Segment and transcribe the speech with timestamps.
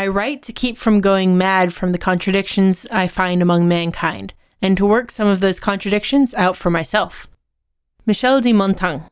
[0.00, 4.74] I write to keep from going mad from the contradictions I find among mankind, and
[4.78, 7.28] to work some of those contradictions out for myself.
[8.06, 9.02] Michel de Montaigne.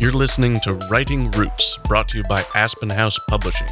[0.00, 3.68] You're listening to Writing Roots, brought to you by Aspen House Publishing.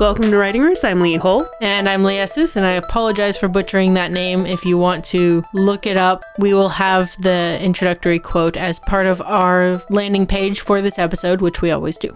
[0.00, 0.82] Welcome to Writing Roots.
[0.82, 1.48] I'm Lee Hull.
[1.60, 4.44] And I'm Leasis, and I apologize for butchering that name.
[4.44, 9.06] If you want to look it up, we will have the introductory quote as part
[9.06, 12.12] of our landing page for this episode, which we always do.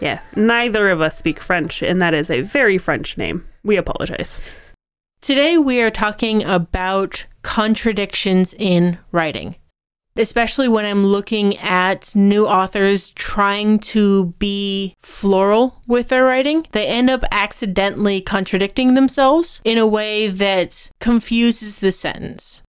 [0.00, 3.46] Yeah, neither of us speak French, and that is a very French name.
[3.62, 4.40] We apologize.
[5.20, 9.56] Today, we are talking about contradictions in writing
[10.18, 16.66] especially when I'm looking at new authors trying to be floral with their writing.
[16.72, 22.62] They end up accidentally contradicting themselves in a way that confuses the sentence.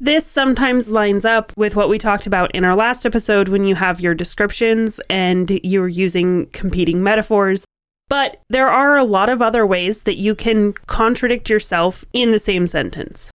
[0.00, 3.74] This sometimes lines up with what we talked about in our last episode when you
[3.74, 7.64] have your descriptions and you're using competing metaphors.
[8.08, 12.38] But there are a lot of other ways that you can contradict yourself in the
[12.38, 13.30] same sentence.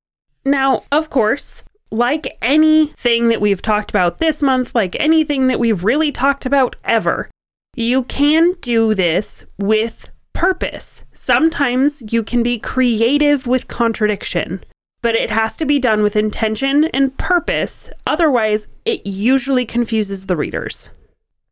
[0.46, 1.64] Now, of course,
[1.94, 6.76] like anything that we've talked about this month, like anything that we've really talked about
[6.84, 7.30] ever,
[7.76, 11.06] you can do this with purpose.
[11.14, 14.64] Sometimes you can be creative with contradiction,
[15.04, 17.92] but it has to be done with intention and purpose.
[18.08, 20.90] Otherwise, it usually confuses the readers.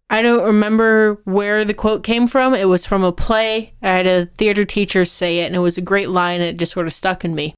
[0.10, 2.56] I don't remember where the quote came from.
[2.56, 3.76] It was from a play.
[3.84, 6.58] I had a theater teacher say it, and it was a great line, and it
[6.58, 7.54] just sort of stuck in me.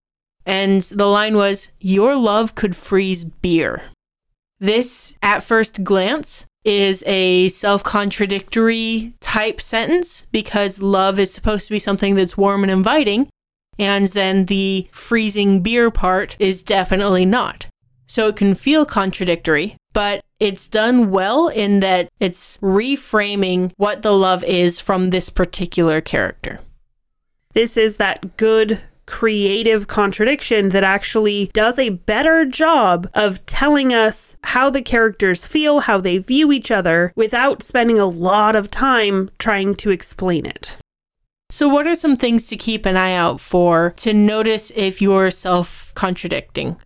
[0.46, 3.84] And the line was, Your love could freeze beer.
[4.60, 11.74] This, at first glance, is a self contradictory type sentence because love is supposed to
[11.74, 13.30] be something that's warm and inviting.
[13.80, 17.66] And then the freezing beer part is definitely not.
[18.06, 24.14] So it can feel contradictory, but it's done well in that it's reframing what the
[24.14, 26.60] love is from this particular character.
[27.54, 34.36] This is that good creative contradiction that actually does a better job of telling us
[34.44, 39.30] how the characters feel, how they view each other, without spending a lot of time
[39.40, 40.78] trying to explain it.
[41.50, 45.30] So, what are some things to keep an eye out for to notice if you're
[45.30, 46.78] self contradicting?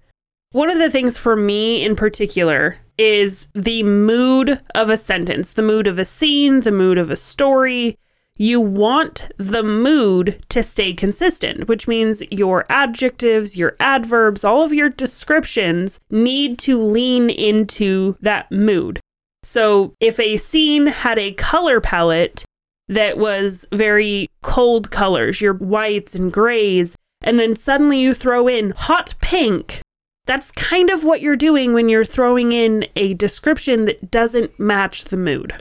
[0.51, 5.61] One of the things for me in particular is the mood of a sentence, the
[5.61, 7.97] mood of a scene, the mood of a story
[8.38, 14.74] you want the mood to stay consistent, which means your adjectives, your adverbs, all of
[14.74, 19.00] your descriptions need to lean into that mood.
[19.44, 22.46] So if a scene had a color palette
[22.88, 28.72] that was very cold colors, your whites and grays, and then suddenly you throw in
[28.72, 29.81] hot pink,
[30.25, 35.06] that's kind of what you're doing when you're throwing in a description that doesn't match
[35.06, 35.56] the mood.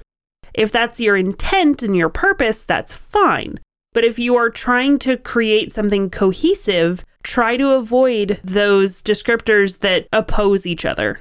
[0.56, 3.61] If that's your intent and your purpose, that's fine.
[3.93, 10.09] But if you are trying to create something cohesive, try to avoid those descriptors that
[10.12, 11.21] oppose each other.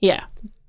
[0.00, 0.24] Yeah.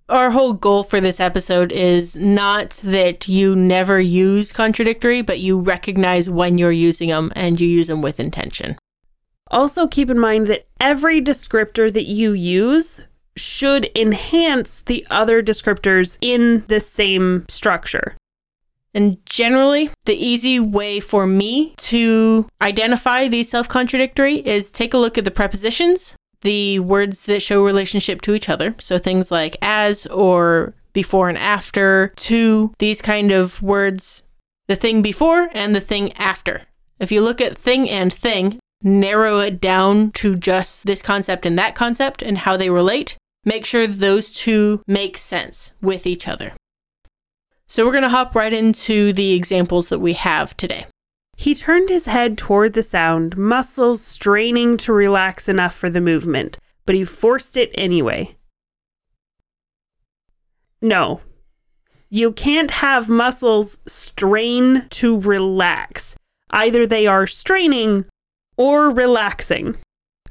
[0.10, 5.60] Our whole goal for this episode is not that you never use contradictory, but you
[5.60, 8.78] recognize when you're using them and you use them with intention.
[9.50, 13.02] Also, keep in mind that every descriptor that you use
[13.36, 18.16] should enhance the other descriptors in the same structure.
[18.94, 25.00] And generally, the easy way for me to identify these self contradictory is take a
[25.00, 28.76] look at the prepositions, the words that show relationship to each other.
[28.80, 34.24] So things like as or before and after, to, these kind of words,
[34.68, 36.62] the thing before and the thing after.
[37.00, 41.58] If you look at thing and thing, narrow it down to just this concept and
[41.58, 43.16] that concept and how they relate,
[43.46, 46.54] make sure those two make sense with each other.
[47.68, 50.86] So we're going to hop right into the examples that we have today.
[51.38, 56.60] He turned his head toward the sound, muscles straining to relax enough for the movement,
[56.86, 58.36] but he forced it anyway.
[60.82, 61.22] No.
[62.10, 66.16] You can't have muscles strain to relax.
[66.52, 68.06] Either they are straining
[68.56, 69.78] or relaxing.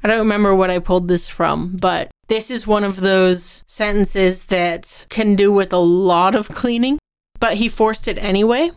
[0.03, 4.45] I don't remember what I pulled this from, but this is one of those sentences
[4.45, 6.99] that can do with a lot of cleaning,
[7.39, 8.71] but he forced it anyway,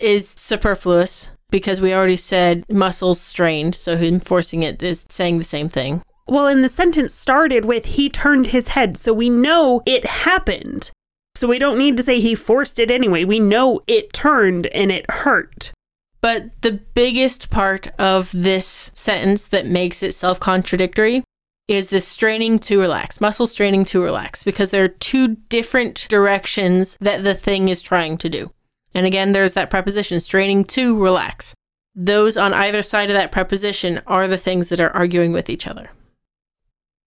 [0.00, 5.44] is superfluous because we already said muscles strained, so him forcing it is saying the
[5.44, 6.02] same thing.
[6.28, 10.90] Well, and the sentence started with he turned his head, so we know it happened.
[11.34, 13.24] So we don't need to say he forced it anyway.
[13.24, 15.72] We know it turned and it hurt.
[16.20, 21.22] But the biggest part of this sentence that makes it self contradictory
[21.68, 26.96] is the straining to relax, muscle straining to relax, because there are two different directions
[27.00, 28.50] that the thing is trying to do.
[28.94, 31.54] And again, there's that preposition, straining to relax.
[31.94, 35.66] Those on either side of that preposition are the things that are arguing with each
[35.66, 35.90] other.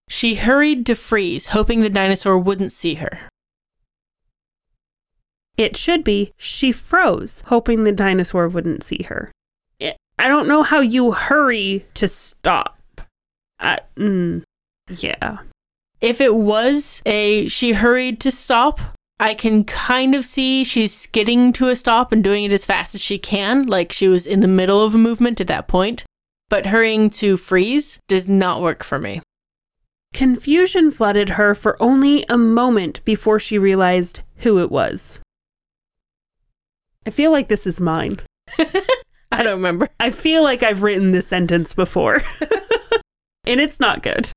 [0.08, 3.28] She hurried to freeze, hoping the dinosaur wouldn't see her.
[5.56, 9.30] It should be she froze, hoping the dinosaur wouldn't see her.
[9.78, 12.78] It, I don't know how you hurry to stop.
[13.60, 14.42] Uh, mm,
[14.88, 15.38] yeah.
[16.00, 18.80] If it was a she hurried to stop,
[19.20, 22.94] I can kind of see she's skidding to a stop and doing it as fast
[22.94, 26.04] as she can, like she was in the middle of a movement at that point.
[26.48, 29.20] But hurrying to freeze does not work for me.
[30.12, 35.20] Confusion flooded her for only a moment before she realized who it was.
[37.06, 38.20] I feel like this is mine.
[38.58, 39.88] I don't remember.
[39.98, 42.22] I feel like I've written this sentence before.
[43.46, 44.30] and it's not good.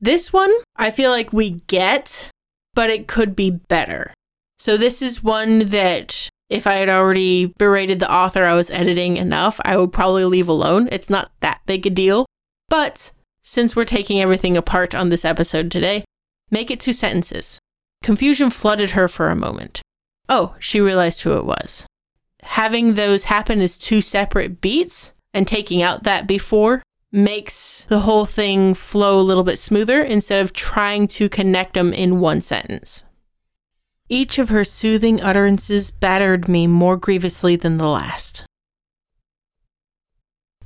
[0.00, 2.30] This one, I feel like we get,
[2.74, 4.12] but it could be better.
[4.58, 9.16] So, this is one that if I had already berated the author I was editing
[9.16, 10.88] enough, I would probably leave alone.
[10.90, 12.26] It's not that big a deal.
[12.68, 13.12] But
[13.42, 16.04] since we're taking everything apart on this episode today,
[16.50, 17.58] make it two sentences.
[18.02, 19.80] Confusion flooded her for a moment.
[20.28, 21.86] Oh, she realized who it was.
[22.42, 28.26] Having those happen as two separate beats and taking out that before makes the whole
[28.26, 33.04] thing flow a little bit smoother instead of trying to connect them in one sentence.
[34.10, 38.44] Each of her soothing utterances battered me more grievously than the last.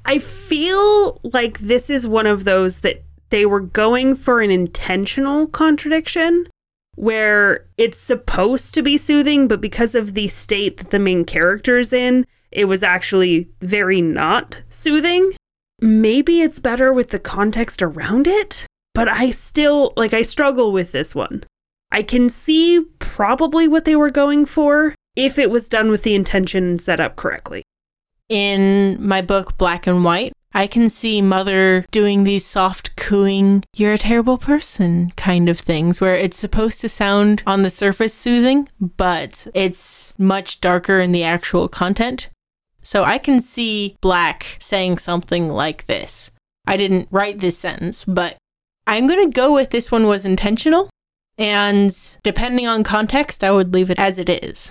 [0.05, 5.47] I feel like this is one of those that they were going for an intentional
[5.47, 6.47] contradiction
[6.95, 11.79] where it's supposed to be soothing, but because of the state that the main character
[11.79, 15.33] is in, it was actually very not soothing.
[15.81, 20.93] Maybe it's better with the context around it, but I still, like, I struggle with
[20.93, 21.45] this one.
[21.91, 26.15] I can see probably what they were going for if it was done with the
[26.15, 27.63] intention set up correctly.
[28.29, 33.95] In my book, Black and White, I can see Mother doing these soft cooing, you're
[33.95, 38.69] a terrible person kind of things where it's supposed to sound on the surface soothing,
[38.81, 42.29] but it's much darker in the actual content.
[42.83, 46.31] So I can see Black saying something like this.
[46.67, 48.37] I didn't write this sentence, but
[48.87, 50.91] I'm going to go with this one was intentional.
[51.39, 54.71] And depending on context, I would leave it as it is.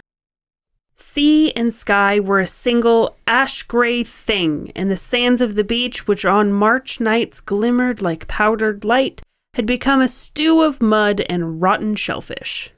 [1.01, 6.07] Sea and sky were a single ash gray thing, and the sands of the beach,
[6.07, 9.23] which on March nights glimmered like powdered light,
[9.55, 12.69] had become a stew of mud and rotten shellfish.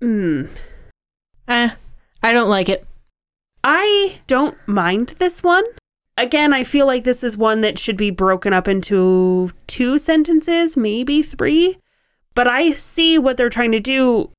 [0.00, 0.46] Hmm.
[1.46, 1.70] Eh,
[2.22, 2.84] I don't like it.
[3.62, 5.64] I don't mind this one.
[6.18, 10.76] Again, I feel like this is one that should be broken up into two sentences,
[10.76, 11.78] maybe three.
[12.34, 14.30] But I see what they're trying to do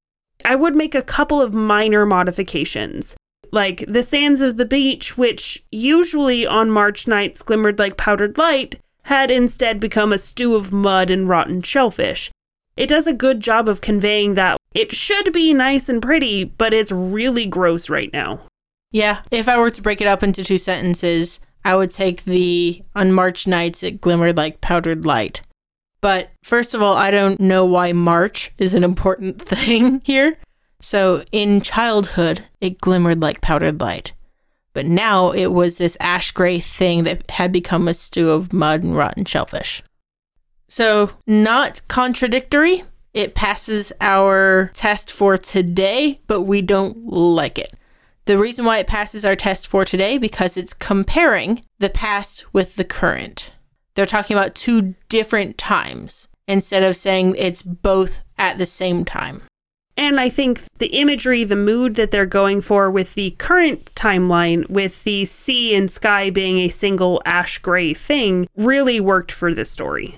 [0.44, 3.16] I would make a couple of minor modifications.
[3.52, 8.80] Like the sands of the beach, which usually on March nights glimmered like powdered light,
[9.04, 12.32] had instead become a stew of mud and rotten shellfish.
[12.76, 16.74] It does a good job of conveying that it should be nice and pretty, but
[16.74, 18.42] it's really gross right now.
[18.92, 22.84] Yeah, if I were to break it up into two sentences, I would take the
[22.96, 25.42] on March nights it glimmered like powdered light.
[26.06, 30.38] But first of all, I don't know why March is an important thing here.
[30.80, 34.12] So in childhood, it glimmered like powdered light.
[34.74, 38.84] But now it was this ash gray thing that had become a stew of mud
[38.84, 39.82] and rotten shellfish.
[40.68, 42.84] So, not contradictory.
[43.16, 47.74] It passes our test for today, but we don't like it.
[48.26, 52.76] The reason why it passes our test for today because it's comparing the past with
[52.76, 53.50] the current
[53.96, 59.42] they're talking about two different times instead of saying it's both at the same time.
[59.98, 64.70] And I think the imagery, the mood that they're going for with the current timeline,
[64.70, 69.72] with the sea and sky being a single ash gray thing, really worked for this
[69.72, 70.16] story.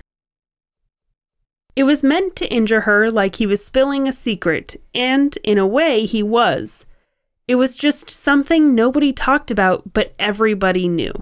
[1.76, 5.68] It was meant to injure her like he was spilling a secret, and in a
[5.68, 6.88] way, he was.
[7.48, 11.14] It was just something nobody talked about, but everybody knew.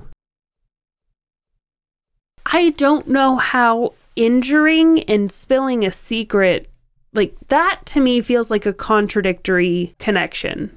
[2.55, 6.69] I don't know how injuring and spilling a secret
[7.12, 10.71] like that to me feels like a contradictory connection.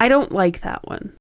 [0.00, 1.12] I don't like that one.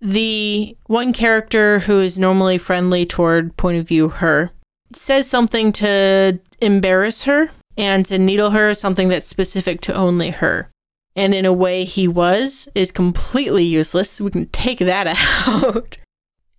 [0.00, 4.52] The one character who is normally friendly toward point of view her
[4.94, 10.70] says something to embarrass her and to needle her something that's specific to only her.
[11.16, 14.20] And in a way he was is completely useless.
[14.20, 15.08] We can take that
[15.48, 15.98] out.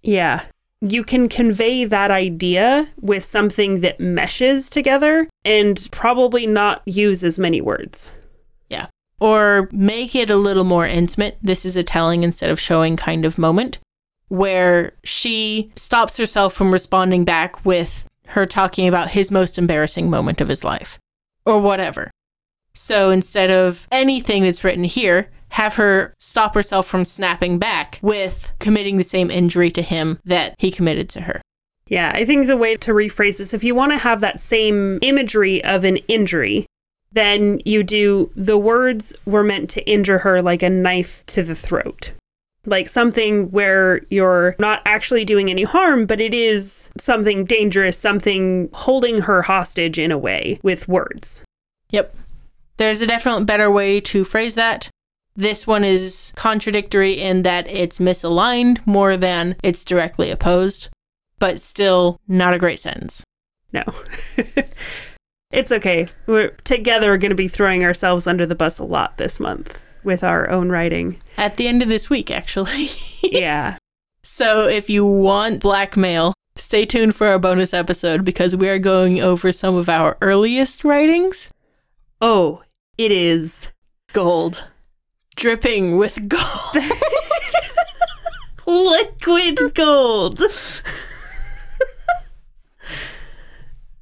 [0.01, 0.47] Yeah
[0.81, 7.37] you can convey that idea with something that meshes together and probably not use as
[7.37, 8.11] many words.
[8.69, 8.87] Yeah.
[9.19, 11.37] Or make it a little more intimate.
[11.41, 13.79] This is a telling instead of showing kind of moment
[14.29, 20.39] where she stops herself from responding back with her talking about his most embarrassing moment
[20.39, 20.97] of his life
[21.45, 22.11] or whatever.
[22.73, 28.51] So instead of anything that's written here, have her stop herself from snapping back with
[28.59, 31.41] committing the same injury to him that he committed to her.
[31.87, 34.99] Yeah, I think the way to rephrase this, if you want to have that same
[35.01, 36.67] imagery of an injury,
[37.11, 41.55] then you do the words were meant to injure her like a knife to the
[41.55, 42.11] throat.
[42.65, 48.69] Like something where you're not actually doing any harm, but it is something dangerous, something
[48.73, 51.41] holding her hostage in a way with words.
[51.89, 52.13] Yep.
[52.77, 54.89] There's a definite better way to phrase that.
[55.39, 60.89] This one is contradictory in that it's misaligned more than it's directly opposed,
[61.37, 63.23] but still not a great sentence.
[63.71, 63.83] No.
[65.51, 66.07] it's okay.
[66.27, 70.25] We're together going to be throwing ourselves under the bus a lot this month with
[70.25, 71.21] our own writing.
[71.37, 72.89] At the end of this week, actually.
[73.23, 73.77] yeah.
[74.21, 79.21] So if you want blackmail, stay tuned for our bonus episode because we are going
[79.21, 81.49] over some of our earliest writings.
[82.19, 82.61] Oh,
[82.97, 83.69] it is
[84.11, 84.65] gold.
[85.39, 86.83] Dripping with gold.
[88.67, 90.41] Liquid gold.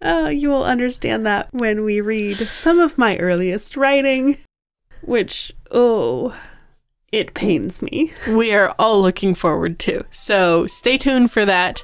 [0.01, 4.37] Oh, you will understand that when we read some of my earliest writing,
[5.01, 6.35] which, oh,
[7.11, 8.13] it pains me.
[8.27, 10.05] We are all looking forward to.
[10.09, 11.83] So stay tuned for that.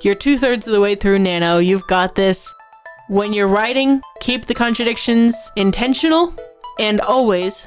[0.00, 1.58] You're two thirds of the way through Nano.
[1.58, 2.54] You've got this.
[3.08, 6.34] When you're writing, keep the contradictions intentional
[6.78, 7.66] and always